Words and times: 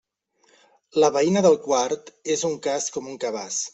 La 1.03 1.09
veïna 1.17 1.43
del 1.47 1.57
quart 1.67 2.09
és 2.37 2.47
un 2.51 2.57
cas 2.69 2.89
com 2.97 3.13
un 3.13 3.21
cabàs. 3.27 3.61